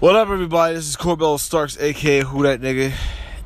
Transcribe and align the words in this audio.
What 0.00 0.14
up, 0.14 0.28
everybody? 0.28 0.76
This 0.76 0.86
is 0.86 0.96
Corbell 0.96 1.40
Starks, 1.40 1.76
aka 1.76 2.20
Who 2.20 2.44
That 2.44 2.60
Nigga. 2.60 2.92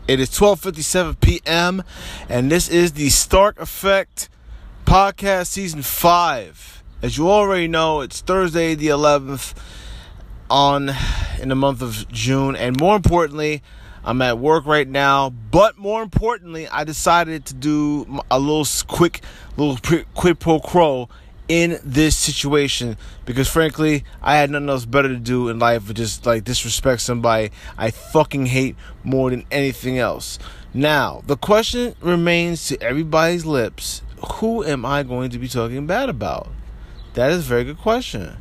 It 0.07 0.21
is 0.21 0.29
12:57 0.29 1.19
p.m. 1.19 1.83
and 2.29 2.53
this 2.53 2.69
is 2.69 2.93
the 2.93 3.09
Stark 3.09 3.59
Effect 3.59 4.29
podcast 4.85 5.47
season 5.47 5.81
five. 5.81 6.85
As 7.01 7.17
you 7.17 7.31
already 7.31 7.69
know, 7.69 8.03
it's 8.03 8.21
Thursday 8.21 8.75
the 8.75 8.89
11th 8.89 9.55
on 10.51 10.91
in 11.41 11.49
the 11.49 11.55
month 11.55 11.81
of 11.81 12.07
June, 12.13 12.55
and 12.55 12.79
more 12.79 12.97
importantly, 12.97 13.63
I'm 14.05 14.21
at 14.21 14.39
work 14.39 14.67
right 14.67 14.87
now. 14.87 15.31
But 15.31 15.79
more 15.79 16.03
importantly, 16.03 16.69
I 16.69 16.85
decided 16.85 17.47
to 17.47 17.55
do 17.55 18.21
a 18.31 18.39
little 18.39 18.67
quick, 18.89 19.23
little 19.57 19.79
quid 20.13 20.39
pro 20.39 20.61
quo 20.61 21.09
in 21.49 21.79
this 21.85 22.17
situation 22.17 22.97
because 23.25 23.49
frankly 23.49 24.05
I 24.23 24.37
had 24.37 24.51
nothing 24.51 24.69
else 24.69 24.85
better 24.85 25.09
to 25.09 25.17
do 25.17 25.49
in 25.49 25.59
life 25.59 25.87
but 25.87 25.97
just 25.97 26.25
like 26.25 26.45
disrespect 26.45 27.03
somebody 27.03 27.51
I 27.77 27.91
fucking 27.91 28.47
hate 28.47 28.77
more 29.05 29.31
than 29.31 29.45
anything 29.51 29.99
else. 29.99 30.39
Now, 30.75 31.23
the 31.27 31.37
question 31.37 31.95
remains 32.01 32.67
to 32.69 32.81
everybody's 32.81 33.45
lips, 33.45 34.03
who 34.37 34.65
am 34.65 34.87
I 34.87 35.03
going 35.03 35.31
to 35.31 35.39
be 35.39 35.49
talking 35.49 35.87
bad 35.87 36.09
about? 36.09 36.49
That 37.15 37.31
is 37.31 37.41
a 37.41 37.49
very 37.49 37.65
good 37.65 37.79
question. 37.79 38.39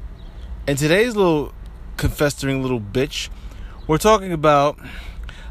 And 0.65 0.77
today's 0.77 1.15
little 1.15 1.53
confessing 1.97 2.61
little 2.61 2.79
bitch, 2.79 3.29
we're 3.85 3.97
talking 3.97 4.31
about 4.31 4.79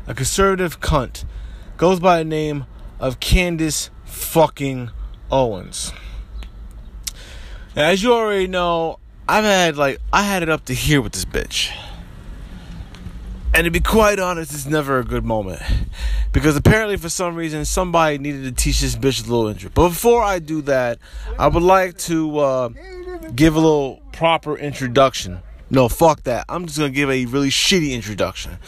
a 0.06 0.14
conservative 0.14 0.80
cunt 0.80 1.24
goes 1.76 2.00
by 2.00 2.18
the 2.18 2.24
name 2.24 2.64
of 2.98 3.20
Candace 3.20 3.90
fucking 4.04 4.90
Owens. 5.30 5.92
As 7.76 8.02
you 8.02 8.12
already 8.12 8.48
know, 8.48 8.98
I've 9.28 9.44
had 9.44 9.76
like 9.76 10.00
I 10.12 10.22
had 10.22 10.42
it 10.42 10.48
up 10.48 10.64
to 10.64 10.74
here 10.74 11.00
with 11.00 11.12
this 11.12 11.24
bitch. 11.24 11.70
And 13.54 13.64
to 13.64 13.70
be 13.70 13.80
quite 13.80 14.18
honest, 14.18 14.52
it's 14.52 14.66
never 14.66 14.98
a 14.98 15.04
good 15.04 15.24
moment. 15.24 15.62
Because 16.32 16.56
apparently, 16.56 16.96
for 16.96 17.08
some 17.08 17.34
reason, 17.34 17.64
somebody 17.64 18.18
needed 18.18 18.44
to 18.44 18.52
teach 18.52 18.80
this 18.80 18.96
bitch 18.96 19.24
a 19.24 19.30
little 19.30 19.48
intro. 19.48 19.70
But 19.72 19.90
before 19.90 20.22
I 20.22 20.38
do 20.38 20.62
that, 20.62 20.98
I 21.38 21.48
would 21.48 21.62
like 21.62 21.96
to 21.98 22.38
uh, 22.38 22.68
give 23.34 23.54
a 23.54 23.60
little 23.60 24.00
proper 24.12 24.56
introduction 24.56 25.40
no, 25.70 25.88
fuck 25.88 26.24
that. 26.24 26.44
I'm 26.48 26.66
just 26.66 26.78
going 26.78 26.90
to 26.90 26.94
give 26.94 27.08
a 27.08 27.26
really 27.26 27.48
shitty 27.48 27.92
introduction. 27.92 28.58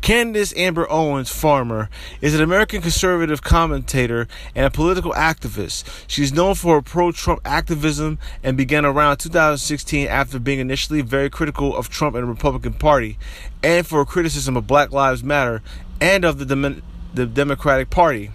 Candace 0.00 0.56
Amber 0.56 0.86
Owens 0.88 1.28
Farmer 1.28 1.90
is 2.20 2.36
an 2.36 2.40
American 2.40 2.80
conservative 2.80 3.42
commentator 3.42 4.28
and 4.54 4.64
a 4.64 4.70
political 4.70 5.12
activist. 5.12 5.84
She's 6.06 6.32
known 6.32 6.54
for 6.54 6.76
her 6.76 6.82
pro 6.82 7.10
Trump 7.10 7.40
activism 7.44 8.20
and 8.44 8.56
began 8.56 8.84
around 8.84 9.16
2016 9.16 10.06
after 10.06 10.38
being 10.38 10.60
initially 10.60 11.00
very 11.02 11.28
critical 11.28 11.76
of 11.76 11.88
Trump 11.88 12.14
and 12.14 12.22
the 12.24 12.28
Republican 12.30 12.74
Party 12.74 13.18
and 13.62 13.84
for 13.84 13.98
her 13.98 14.04
criticism 14.04 14.56
of 14.56 14.68
Black 14.68 14.92
Lives 14.92 15.24
Matter 15.24 15.62
and 16.00 16.24
of 16.24 16.38
the, 16.38 16.46
Dem- 16.46 16.82
the 17.12 17.26
Democratic 17.26 17.90
Party. 17.90 18.30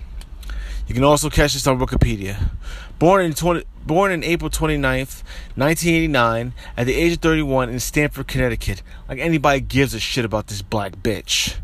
You 0.85 0.93
can 0.93 1.05
also 1.05 1.29
catch 1.29 1.53
this 1.53 1.65
on 1.65 1.79
Wikipedia. 1.79 2.49
Born 2.99 3.23
in 3.23 3.33
20, 3.33 3.63
born 3.87 4.11
in 4.11 4.23
April 4.23 4.49
29th, 4.49 5.23
1989, 5.55 6.53
at 6.75 6.85
the 6.85 6.93
age 6.93 7.13
of 7.13 7.19
31 7.19 7.69
in 7.69 7.79
Stamford, 7.79 8.27
Connecticut. 8.27 8.83
Like 9.07 9.19
anybody 9.19 9.61
gives 9.61 9.93
a 9.93 9.99
shit 9.99 10.25
about 10.25 10.47
this 10.47 10.61
black 10.61 10.97
bitch. 10.97 11.55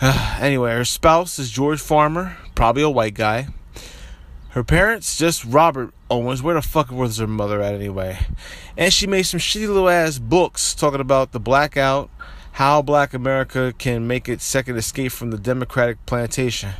anyway, 0.40 0.72
her 0.72 0.84
spouse 0.84 1.38
is 1.38 1.50
George 1.50 1.80
Farmer, 1.80 2.36
probably 2.54 2.82
a 2.82 2.90
white 2.90 3.14
guy. 3.14 3.48
Her 4.50 4.64
parents, 4.64 5.18
just 5.18 5.44
Robert 5.44 5.92
Owens. 6.08 6.42
Where 6.42 6.54
the 6.54 6.62
fuck 6.62 6.90
was 6.90 7.18
her 7.18 7.26
mother 7.26 7.60
at 7.60 7.74
anyway? 7.74 8.18
And 8.76 8.92
she 8.92 9.06
made 9.06 9.24
some 9.24 9.40
shitty 9.40 9.66
little 9.66 9.88
ass 9.88 10.18
books 10.18 10.74
talking 10.74 11.00
about 11.00 11.32
the 11.32 11.40
blackout, 11.40 12.08
how 12.52 12.80
black 12.80 13.14
America 13.14 13.74
can 13.76 14.06
make 14.06 14.28
its 14.28 14.44
second 14.44 14.76
escape 14.76 15.12
from 15.12 15.30
the 15.30 15.38
Democratic 15.38 16.04
plantation. 16.06 16.70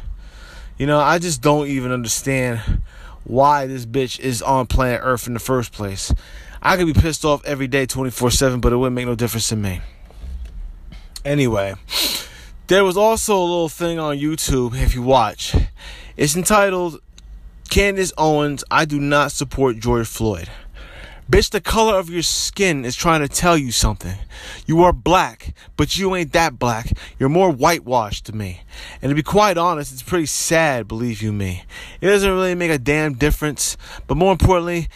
You 0.78 0.86
know, 0.86 1.00
I 1.00 1.18
just 1.18 1.42
don't 1.42 1.66
even 1.66 1.90
understand 1.90 2.82
why 3.24 3.66
this 3.66 3.86
bitch 3.86 4.20
is 4.20 4.42
on 4.42 4.66
planet 4.66 5.00
Earth 5.02 5.26
in 5.26 5.34
the 5.34 5.40
first 5.40 5.72
place. 5.72 6.12
I 6.62 6.76
could 6.76 6.86
be 6.86 6.94
pissed 6.94 7.24
off 7.24 7.44
every 7.44 7.66
day 7.66 7.86
24 7.86 8.30
7, 8.30 8.60
but 8.60 8.72
it 8.72 8.76
wouldn't 8.76 8.94
make 8.94 9.06
no 9.06 9.14
difference 9.14 9.48
to 9.48 9.56
me. 9.56 9.80
Anyway, 11.24 11.74
there 12.66 12.84
was 12.84 12.96
also 12.96 13.38
a 13.38 13.40
little 13.40 13.68
thing 13.68 13.98
on 13.98 14.16
YouTube, 14.16 14.74
if 14.80 14.94
you 14.94 15.02
watch. 15.02 15.54
It's 16.16 16.36
entitled 16.36 17.00
Candace 17.70 18.12
Owens, 18.16 18.62
I 18.70 18.84
do 18.84 19.00
not 19.00 19.32
support 19.32 19.78
George 19.78 20.06
Floyd. 20.06 20.48
Bitch, 21.30 21.48
the 21.48 21.60
color 21.60 21.98
of 21.98 22.10
your 22.10 22.22
skin 22.22 22.84
is 22.84 22.94
trying 22.94 23.22
to 23.22 23.28
tell 23.28 23.56
you 23.56 23.72
something. 23.72 24.14
You 24.66 24.82
are 24.82 24.92
black, 24.92 25.54
but 25.74 25.96
you 25.96 26.14
ain't 26.14 26.34
that 26.34 26.58
black. 26.58 26.92
You're 27.18 27.30
more 27.30 27.50
whitewashed 27.50 28.26
to 28.26 28.34
me. 28.34 28.60
And 29.00 29.08
to 29.08 29.14
be 29.14 29.22
quite 29.22 29.56
honest, 29.56 29.90
it's 29.90 30.02
pretty 30.02 30.26
sad, 30.26 30.86
believe 30.86 31.22
you 31.22 31.32
me. 31.32 31.64
It 32.02 32.08
doesn't 32.08 32.30
really 32.30 32.54
make 32.54 32.70
a 32.70 32.78
damn 32.78 33.14
difference. 33.14 33.78
But 34.06 34.18
more 34.18 34.32
importantly, 34.32 34.88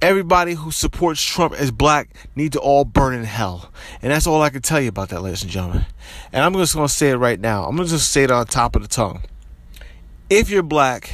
everybody 0.00 0.54
who 0.54 0.70
supports 0.70 1.22
Trump 1.22 1.52
as 1.52 1.70
black 1.70 2.08
need 2.34 2.52
to 2.52 2.60
all 2.60 2.86
burn 2.86 3.12
in 3.12 3.24
hell. 3.24 3.70
And 4.00 4.10
that's 4.10 4.26
all 4.26 4.40
I 4.40 4.48
can 4.48 4.62
tell 4.62 4.80
you 4.80 4.88
about 4.88 5.10
that, 5.10 5.20
ladies 5.20 5.42
and 5.42 5.52
gentlemen. 5.52 5.84
And 6.32 6.42
I'm 6.42 6.54
just 6.54 6.72
to 6.72 6.88
say 6.88 7.10
it 7.10 7.16
right 7.16 7.38
now. 7.38 7.66
I'm 7.66 7.76
to 7.76 7.84
just 7.84 8.10
say 8.10 8.24
it 8.24 8.30
on 8.30 8.46
top 8.46 8.74
of 8.74 8.80
the 8.80 8.88
tongue. 8.88 9.22
If 10.30 10.48
you're 10.48 10.62
black 10.62 11.12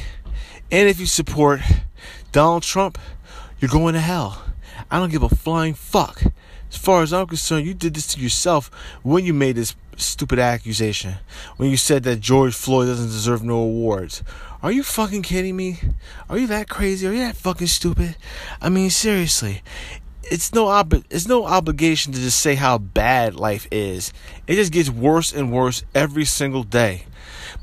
and 0.71 0.87
if 0.87 0.97
you 0.97 1.07
support 1.07 1.59
Donald 2.31 2.63
Trump, 2.63 2.97
you're 3.61 3.69
going 3.69 3.93
to 3.93 4.01
hell. 4.01 4.41
I 4.89 4.99
don't 4.99 5.11
give 5.11 5.23
a 5.23 5.29
flying 5.29 5.75
fuck. 5.75 6.23
As 6.69 6.77
far 6.77 7.03
as 7.03 7.13
I'm 7.13 7.27
concerned, 7.27 7.67
you 7.67 7.73
did 7.73 7.93
this 7.93 8.07
to 8.07 8.19
yourself 8.19 8.71
when 9.03 9.23
you 9.23 9.33
made 9.33 9.55
this 9.55 9.75
stupid 9.97 10.39
accusation. 10.39 11.15
When 11.57 11.69
you 11.69 11.77
said 11.77 12.03
that 12.03 12.19
George 12.21 12.55
Floyd 12.55 12.87
doesn't 12.87 13.07
deserve 13.07 13.43
no 13.43 13.57
awards. 13.57 14.23
Are 14.63 14.71
you 14.71 14.81
fucking 14.81 15.21
kidding 15.21 15.55
me? 15.55 15.79
Are 16.29 16.37
you 16.37 16.47
that 16.47 16.69
crazy? 16.69 17.07
Are 17.07 17.13
you 17.13 17.19
that 17.19 17.35
fucking 17.35 17.67
stupid? 17.67 18.15
I 18.61 18.69
mean, 18.69 18.89
seriously. 18.89 19.61
It's 20.31 20.53
no 20.53 20.69
ob- 20.69 21.03
it's 21.09 21.27
no 21.27 21.45
obligation 21.45 22.13
to 22.13 22.19
just 22.19 22.39
say 22.39 22.55
how 22.55 22.77
bad 22.77 23.35
life 23.35 23.67
is. 23.69 24.13
It 24.47 24.55
just 24.55 24.71
gets 24.71 24.89
worse 24.89 25.33
and 25.33 25.51
worse 25.51 25.83
every 25.93 26.23
single 26.23 26.63
day. 26.63 27.03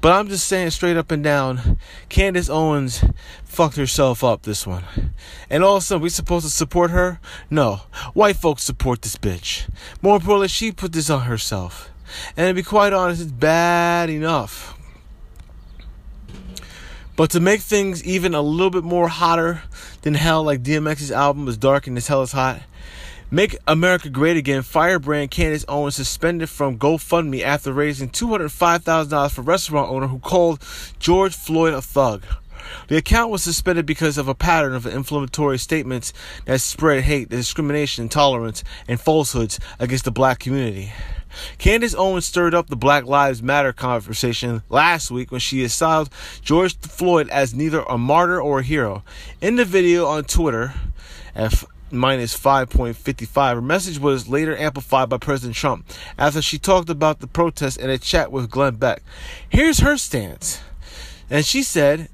But 0.03 0.13
I'm 0.13 0.29
just 0.29 0.47
saying 0.47 0.73
straight 0.73 0.99
up 0.99 1.11
and 1.11 1.25
down, 1.25 1.79
Candace 2.11 2.51
Owens 2.51 3.03
fucked 3.43 3.77
herself 3.77 4.23
up 4.23 4.43
this 4.43 4.67
one. 4.67 4.85
And 5.49 5.65
all 5.65 5.77
of 5.77 5.83
a 5.83 5.87
sudden, 5.87 6.03
we 6.03 6.11
supposed 6.11 6.45
to 6.45 6.53
support 6.53 6.91
her? 6.91 7.21
No. 7.49 7.81
White 8.13 8.37
folks 8.37 8.65
support 8.65 9.01
this 9.01 9.17
bitch. 9.17 9.67
More 10.03 10.17
importantly, 10.17 10.49
she 10.49 10.71
put 10.71 10.93
this 10.93 11.09
on 11.09 11.23
herself. 11.23 11.91
And 12.37 12.49
to 12.49 12.55
be 12.55 12.63
quite 12.63 12.93
honest, 12.93 13.23
it's 13.23 13.33
bad 13.33 14.11
enough. 14.11 14.78
But 17.19 17.31
to 17.31 17.41
make 17.41 17.63
things 17.63 18.05
even 18.05 18.33
a 18.33 18.41
little 18.41 18.71
bit 18.71 18.85
more 18.85 19.09
hotter 19.09 19.63
than 20.03 20.15
hell, 20.15 20.45
like 20.45 20.63
DMX's 20.63 21.11
album 21.11 21.49
is 21.49 21.57
dark 21.57 21.89
and 21.89 21.97
as 21.97 22.07
hell 22.07 22.23
is 22.23 22.31
hot, 22.31 22.63
Make 23.29 23.57
America 23.67 24.09
Great 24.09 24.37
Again, 24.37 24.63
firebrand 24.63 25.33
Candace 25.33 25.65
Owens 25.67 25.97
suspended 25.97 26.49
from 26.49 26.79
GoFundMe 26.79 27.43
after 27.43 27.73
raising 27.73 28.09
$205,000 28.11 29.33
for 29.33 29.43
restaurant 29.43 29.91
owner 29.91 30.07
who 30.07 30.21
called 30.21 30.65
George 31.01 31.35
Floyd 31.35 31.75
a 31.75 31.83
thug. 31.83 32.23
The 32.87 32.97
account 32.97 33.33
was 33.33 33.43
suspended 33.43 33.85
because 33.85 34.17
of 34.17 34.29
a 34.29 34.35
pattern 34.35 34.77
of 34.77 34.87
inflammatory 34.87 35.59
statements 35.59 36.13
that 36.45 36.61
spread 36.61 37.03
hate, 37.03 37.31
discrimination, 37.31 38.05
intolerance, 38.05 38.63
and 38.87 39.01
falsehoods 39.01 39.59
against 39.81 40.05
the 40.05 40.13
black 40.13 40.39
community. 40.39 40.93
Candace 41.59 41.95
Owens 41.95 42.27
stirred 42.27 42.55
up 42.55 42.69
the 42.69 42.77
Black 42.77 43.05
Lives 43.05 43.43
Matter 43.43 43.73
conversation 43.73 44.63
last 44.69 45.11
week 45.11 45.31
when 45.31 45.41
she 45.41 45.65
assailed 45.65 46.11
George 46.43 46.77
Floyd 46.79 47.29
as 47.31 47.55
neither 47.55 47.81
a 47.83 47.99
martyr 47.99 48.41
or 48.41 48.61
a 48.61 48.63
hero. 48.65 49.03
In 49.41 49.57
the 49.57 49.65
video 49.65 50.07
on 50.07 50.25
Twitter, 50.25 50.75
at 51.35 51.65
minus 51.91 52.37
5.55. 52.39 53.55
Her 53.55 53.63
message 53.63 53.99
was 53.99 54.29
later 54.29 54.57
amplified 54.57 55.09
by 55.09 55.19
President 55.19 55.57
Trump 55.57 55.91
after 56.19 56.43
she 56.43 56.59
talked 56.59 56.91
about 56.91 57.21
the 57.21 57.27
protests 57.27 57.77
in 57.77 57.89
a 57.89 57.99
chat 57.99 58.31
with 58.31 58.51
Glenn 58.51 58.77
Beck. 58.77 59.03
Here's 59.49 59.79
her 59.79 59.97
stance. 59.97 60.61
And 61.31 61.45
she 61.45 61.63
said, 61.63 62.09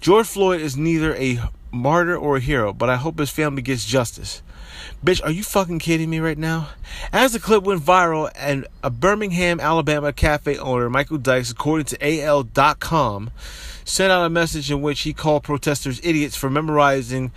George 0.00 0.26
Floyd 0.26 0.60
is 0.60 0.76
neither 0.76 1.14
a 1.16 1.40
martyr 1.70 2.16
or 2.16 2.36
a 2.36 2.40
hero, 2.40 2.72
but 2.72 2.90
I 2.90 2.96
hope 2.96 3.18
his 3.18 3.30
family 3.30 3.62
gets 3.62 3.84
justice. 3.84 4.42
Bitch, 5.04 5.22
are 5.22 5.30
you 5.30 5.42
fucking 5.42 5.78
kidding 5.78 6.10
me 6.10 6.18
right 6.18 6.38
now? 6.38 6.70
As 7.12 7.32
the 7.32 7.40
clip 7.40 7.62
went 7.62 7.82
viral, 7.82 8.30
and 8.34 8.66
a 8.82 8.90
Birmingham, 8.90 9.60
Alabama 9.60 10.12
cafe 10.12 10.56
owner, 10.56 10.88
Michael 10.88 11.18
Dykes, 11.18 11.50
according 11.50 11.86
to 11.86 12.22
AL.com, 12.22 13.30
sent 13.84 14.12
out 14.12 14.24
a 14.24 14.30
message 14.30 14.70
in 14.70 14.82
which 14.82 15.02
he 15.02 15.12
called 15.12 15.42
protesters 15.42 16.00
idiots 16.02 16.36
for 16.36 16.48
memorizing 16.48 17.32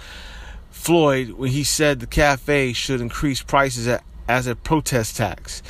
Floyd 0.72 1.32
when 1.32 1.52
he 1.52 1.64
said 1.64 2.00
the 2.00 2.08
cafe 2.08 2.74
should 2.74 3.02
increase 3.02 3.42
prices 3.42 4.00
as 4.28 4.48
a 4.48 4.56
protest 4.56 5.18
tax. 5.18 5.62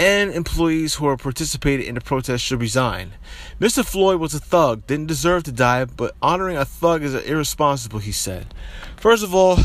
And 0.00 0.32
employees 0.32 0.94
who 0.94 1.06
are 1.06 1.18
participating 1.18 1.84
in 1.84 1.94
the 1.94 2.00
protest 2.00 2.42
should 2.42 2.58
resign. 2.58 3.12
Mr. 3.60 3.84
Floyd 3.84 4.18
was 4.18 4.32
a 4.32 4.40
thug, 4.40 4.86
didn't 4.86 5.08
deserve 5.08 5.42
to 5.42 5.52
die, 5.52 5.84
but 5.84 6.16
honoring 6.22 6.56
a 6.56 6.64
thug 6.64 7.02
is 7.02 7.14
irresponsible, 7.14 7.98
he 7.98 8.10
said. 8.10 8.54
First 8.96 9.22
of 9.22 9.34
all, 9.34 9.58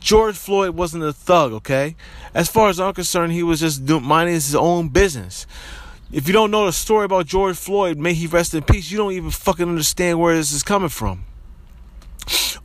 George 0.00 0.34
Floyd 0.34 0.70
wasn't 0.70 1.04
a 1.04 1.12
thug, 1.12 1.52
okay? 1.52 1.94
As 2.34 2.48
far 2.48 2.68
as 2.68 2.80
I'm 2.80 2.94
concerned, 2.94 3.32
he 3.32 3.44
was 3.44 3.60
just 3.60 3.80
minding 3.88 4.34
his 4.34 4.56
own 4.56 4.88
business. 4.88 5.46
If 6.10 6.26
you 6.26 6.32
don't 6.32 6.50
know 6.50 6.66
the 6.66 6.72
story 6.72 7.04
about 7.04 7.26
George 7.26 7.56
Floyd, 7.56 7.96
may 7.96 8.12
he 8.12 8.26
rest 8.26 8.54
in 8.54 8.64
peace, 8.64 8.90
you 8.90 8.98
don't 8.98 9.12
even 9.12 9.30
fucking 9.30 9.68
understand 9.68 10.18
where 10.18 10.34
this 10.34 10.50
is 10.50 10.64
coming 10.64 10.88
from. 10.88 11.26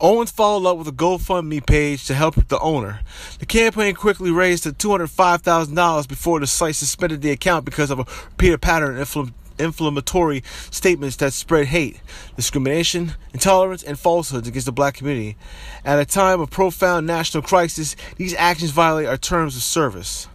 Owens 0.02 0.32
followed 0.32 0.68
up 0.68 0.78
with 0.78 0.88
a 0.88 0.92
GoFundMe 0.92 1.64
page 1.64 2.06
to 2.06 2.14
help 2.14 2.34
the 2.48 2.58
owner. 2.58 3.02
The 3.38 3.46
campaign 3.46 3.94
quickly 3.94 4.32
raised 4.32 4.64
to 4.64 4.72
$205,000 4.72 6.08
before 6.08 6.40
the 6.40 6.48
site 6.48 6.74
suspended 6.74 7.22
the 7.22 7.30
account 7.30 7.64
because 7.64 7.88
of 7.92 8.00
a 8.00 8.06
repeated 8.30 8.60
pattern 8.60 8.98
of 8.98 9.08
infl- 9.08 9.32
inflammatory 9.60 10.42
statements 10.72 11.14
that 11.16 11.32
spread 11.32 11.66
hate, 11.66 12.00
discrimination, 12.34 13.12
intolerance, 13.32 13.84
and 13.84 13.96
falsehoods 13.96 14.48
against 14.48 14.66
the 14.66 14.72
black 14.72 14.94
community. 14.94 15.36
At 15.84 16.00
a 16.00 16.04
time 16.04 16.40
of 16.40 16.50
profound 16.50 17.06
national 17.06 17.44
crisis, 17.44 17.94
these 18.16 18.34
actions 18.34 18.72
violate 18.72 19.06
our 19.06 19.16
terms 19.16 19.54
of 19.54 19.62
service. 19.62 20.26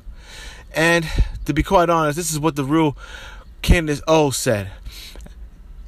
And 0.74 1.06
to 1.44 1.54
be 1.54 1.62
quite 1.62 1.90
honest, 1.90 2.16
this 2.16 2.32
is 2.32 2.40
what 2.40 2.56
the 2.56 2.64
real 2.64 2.96
Candace 3.62 4.02
O 4.08 4.32
said. 4.32 4.72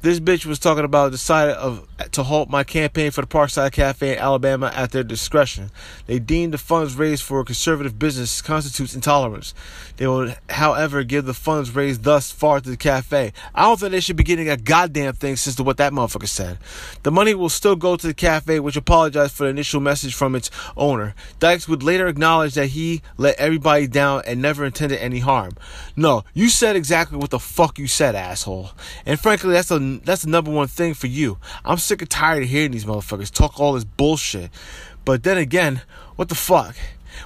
This 0.02 0.18
bitch 0.18 0.46
was 0.46 0.58
talking 0.58 0.84
about 0.84 1.12
decided 1.12 1.56
of 1.56 1.86
to 2.12 2.22
halt 2.22 2.48
my 2.48 2.64
campaign 2.64 3.10
for 3.10 3.20
the 3.20 3.26
Parkside 3.26 3.72
Cafe 3.72 4.14
in 4.14 4.18
Alabama 4.18 4.72
at 4.74 4.92
their 4.92 5.04
discretion. 5.04 5.70
They 6.06 6.18
deemed 6.18 6.54
the 6.54 6.58
funds 6.58 6.94
raised 6.94 7.22
for 7.22 7.40
a 7.40 7.44
conservative 7.44 7.98
business 7.98 8.40
constitutes 8.40 8.94
intolerance. 8.94 9.52
They 9.98 10.06
will, 10.06 10.32
however, 10.48 11.04
give 11.04 11.26
the 11.26 11.34
funds 11.34 11.74
raised 11.74 12.04
thus 12.04 12.30
far 12.30 12.60
to 12.60 12.70
the 12.70 12.78
cafe. 12.78 13.34
I 13.54 13.64
don't 13.64 13.78
think 13.78 13.92
they 13.92 14.00
should 14.00 14.16
be 14.16 14.24
getting 14.24 14.48
a 14.48 14.56
goddamn 14.56 15.14
thing 15.16 15.36
since 15.36 15.56
to 15.56 15.62
what 15.62 15.76
that 15.76 15.92
motherfucker 15.92 16.28
said. 16.28 16.56
The 17.02 17.10
money 17.10 17.34
will 17.34 17.50
still 17.50 17.76
go 17.76 17.96
to 17.96 18.06
the 18.06 18.14
cafe, 18.14 18.58
which 18.58 18.76
apologized 18.76 19.34
for 19.34 19.44
the 19.44 19.50
initial 19.50 19.80
message 19.80 20.14
from 20.14 20.34
its 20.34 20.50
owner. 20.78 21.14
Dykes 21.40 21.68
would 21.68 21.82
later 21.82 22.06
acknowledge 22.06 22.54
that 22.54 22.68
he 22.68 23.02
let 23.18 23.36
everybody 23.38 23.86
down 23.86 24.22
and 24.26 24.40
never 24.40 24.64
intended 24.64 24.98
any 24.98 25.18
harm. 25.18 25.52
No, 25.94 26.24
you 26.32 26.48
said 26.48 26.74
exactly 26.74 27.18
what 27.18 27.28
the 27.28 27.38
fuck 27.38 27.78
you 27.78 27.86
said, 27.86 28.14
asshole. 28.14 28.70
And 29.04 29.20
frankly, 29.20 29.52
that's 29.52 29.70
a 29.70 29.89
Um, 29.90 30.00
that's 30.04 30.22
the 30.22 30.30
number 30.30 30.50
one 30.50 30.68
thing 30.68 30.94
for 30.94 31.08
you. 31.08 31.38
I'm 31.64 31.78
sick 31.78 32.00
and 32.00 32.10
tired 32.10 32.44
of 32.44 32.48
hearing 32.48 32.70
these 32.70 32.84
motherfuckers 32.84 33.32
talk 33.32 33.58
all 33.58 33.72
this 33.72 33.84
bullshit. 33.84 34.50
But 35.04 35.24
then 35.24 35.36
again, 35.36 35.82
what 36.16 36.28
the 36.28 36.34
fuck? 36.34 36.76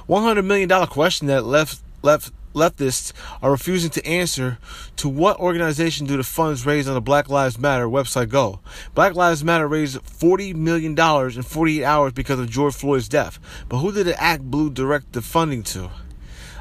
One 0.07 0.23
hundred 0.23 0.43
million 0.43 0.67
dollar 0.67 0.87
question 0.87 1.27
that 1.27 1.45
left 1.45 1.81
left 2.01 2.31
leftists 2.53 3.11
are 3.41 3.51
refusing 3.51 3.89
to 3.91 4.05
answer 4.07 4.57
to 4.95 5.09
what 5.09 5.37
organization 5.39 6.07
do 6.07 6.17
the 6.17 6.23
funds 6.23 6.65
raised 6.65 6.87
on 6.87 6.95
the 6.95 7.01
Black 7.01 7.29
Lives 7.29 7.59
Matter 7.59 7.85
website 7.87 8.29
go? 8.29 8.61
Black 8.95 9.13
Lives 9.13 9.43
Matter 9.43 9.67
raised 9.67 10.01
$40 10.01 10.55
million 10.55 10.97
in 10.97 11.43
48 11.43 11.83
hours 11.83 12.13
because 12.13 12.39
of 12.39 12.49
George 12.49 12.73
Floyd's 12.73 13.09
death. 13.09 13.39
But 13.67 13.79
who 13.79 13.91
did 13.91 14.07
the 14.07 14.13
ActBlue 14.13 14.73
direct 14.73 15.11
the 15.11 15.21
funding 15.21 15.63
to? 15.63 15.91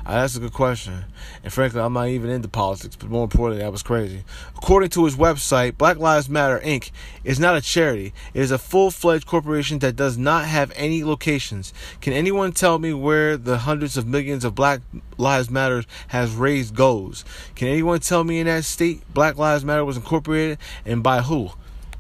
Uh, 0.06 0.20
that's 0.20 0.36
a 0.36 0.40
good 0.40 0.52
question. 0.52 1.04
And 1.42 1.50
frankly, 1.50 1.80
I'm 1.80 1.94
not 1.94 2.08
even 2.08 2.28
into 2.28 2.48
politics, 2.48 2.94
but 2.94 3.08
more 3.08 3.24
importantly, 3.24 3.62
that 3.62 3.72
was 3.72 3.82
crazy. 3.82 4.22
According 4.54 4.90
to 4.90 5.06
his 5.06 5.16
website, 5.16 5.78
Black 5.78 5.96
Lives 5.96 6.28
Matter 6.28 6.60
Inc. 6.60 6.90
is 7.24 7.40
not 7.40 7.56
a 7.56 7.62
charity. 7.62 8.12
It 8.34 8.42
is 8.42 8.50
a 8.50 8.58
full 8.58 8.90
fledged 8.90 9.26
corporation 9.26 9.78
that 9.78 9.96
does 9.96 10.18
not 10.18 10.44
have 10.44 10.72
any 10.76 11.02
locations. 11.04 11.72
Can 12.02 12.12
anyone 12.12 12.52
tell 12.52 12.78
me 12.78 12.92
where 12.92 13.38
the 13.38 13.58
hundreds 13.58 13.96
of 13.96 14.06
millions 14.06 14.44
of 14.44 14.54
Black 14.54 14.82
Lives 15.16 15.50
Matter 15.50 15.84
has 16.08 16.34
raised 16.34 16.74
goes? 16.74 17.24
Can 17.54 17.68
anyone 17.68 18.00
tell 18.00 18.24
me 18.24 18.40
in 18.40 18.46
that 18.46 18.64
state 18.64 19.02
Black 19.14 19.38
Lives 19.38 19.64
Matter 19.64 19.86
was 19.86 19.96
incorporated 19.96 20.58
and 20.84 21.02
by 21.02 21.22
who? 21.22 21.50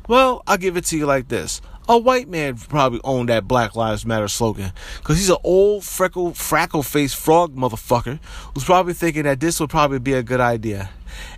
Well, 0.06 0.42
I'll 0.46 0.58
give 0.58 0.76
it 0.76 0.84
to 0.86 0.98
you 0.98 1.06
like 1.06 1.28
this. 1.28 1.62
A 1.86 1.98
white 1.98 2.30
man 2.30 2.56
probably 2.56 3.00
owned 3.04 3.28
that 3.28 3.46
Black 3.46 3.76
Lives 3.76 4.06
Matter 4.06 4.26
slogan 4.26 4.72
because 4.96 5.18
he's 5.18 5.28
an 5.28 5.36
old, 5.44 5.84
freckle, 5.84 6.32
freckle 6.32 6.82
faced 6.82 7.14
frog 7.14 7.54
motherfucker 7.54 8.20
who's 8.54 8.64
probably 8.64 8.94
thinking 8.94 9.24
that 9.24 9.38
this 9.38 9.60
would 9.60 9.68
probably 9.68 9.98
be 9.98 10.14
a 10.14 10.22
good 10.22 10.40
idea. 10.40 10.88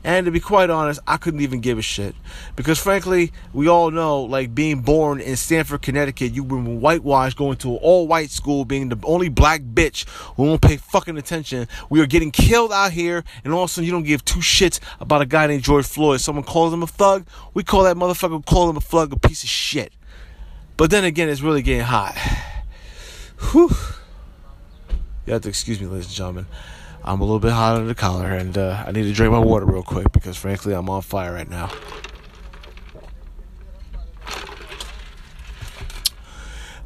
And 0.05 0.25
to 0.25 0.31
be 0.31 0.39
quite 0.39 0.71
honest, 0.71 1.01
I 1.05 1.17
couldn't 1.17 1.41
even 1.41 1.61
give 1.61 1.79
a 1.79 1.83
shit. 1.83 2.15
Because 2.55 2.79
frankly, 2.79 3.33
we 3.53 3.67
all 3.67 3.91
know, 3.91 4.23
like 4.23 4.55
being 4.55 4.83
born 4.83 5.21
in 5.21 5.35
Stamford, 5.35 5.83
Connecticut, 5.83 6.33
you've 6.33 6.47
been 6.47 6.81
whitewashed 6.81 7.37
going 7.37 7.57
to 7.59 7.73
an 7.73 7.79
all 7.83 8.07
white 8.07 8.31
school, 8.31 8.65
being 8.65 8.89
the 8.89 8.99
only 9.03 9.29
black 9.29 9.63
bitch 9.63 10.09
who 10.37 10.45
won't 10.45 10.63
pay 10.63 10.77
fucking 10.77 11.19
attention. 11.19 11.67
We 11.91 12.01
are 12.01 12.07
getting 12.07 12.31
killed 12.31 12.73
out 12.73 12.93
here, 12.93 13.25
and 13.43 13.53
all 13.53 13.65
of 13.65 13.71
a 13.71 13.73
sudden 13.73 13.87
you 13.87 13.93
don't 13.93 14.05
give 14.05 14.25
two 14.25 14.41
shits 14.41 14.79
about 15.01 15.23
a 15.23 15.27
guy 15.27 15.49
named 15.49 15.65
George 15.65 15.87
Floyd. 15.87 16.21
Someone 16.21 16.45
calls 16.45 16.73
him 16.73 16.85
a 16.85 16.87
thug, 16.87 17.27
we 17.53 17.65
call 17.65 17.83
that 17.83 17.97
motherfucker, 17.97 18.47
call 18.47 18.71
him 18.71 18.77
a 18.77 18.81
thug, 18.81 19.13
a 19.13 19.19
piece 19.19 19.43
of 19.43 19.49
shit. 19.49 19.93
But 20.77 20.91
then 20.91 21.05
again, 21.05 21.29
it's 21.29 21.41
really 21.41 21.63
getting 21.63 21.85
hot. 21.85 22.17
Whew. 23.53 23.71
You 25.25 25.33
have 25.33 25.43
to 25.43 25.49
excuse 25.49 25.81
me, 25.81 25.87
ladies 25.87 26.07
and 26.07 26.15
gentlemen. 26.15 26.47
I'm 27.03 27.21
a 27.21 27.25
little 27.25 27.41
bit 27.41 27.53
hot 27.53 27.77
under 27.77 27.87
the 27.89 27.95
collar, 27.95 28.33
and 28.33 28.59
uh, 28.59 28.85
I 28.87 28.93
need 28.93 29.05
to 29.05 29.13
drink 29.13 29.33
my 29.33 29.39
water 29.39 29.65
real 29.65 29.83
quick 29.83 30.13
because, 30.13 30.37
frankly, 30.37 30.75
I'm 30.75 30.91
on 30.91 31.03
fire 31.03 31.33
right 31.33 31.49
now. 31.49 31.71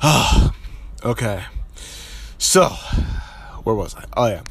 okay. 1.04 1.44
So, 2.38 2.68
where 3.64 3.74
was 3.74 3.96
I? 3.96 4.04
Oh, 4.16 4.26
yeah. 4.26 4.42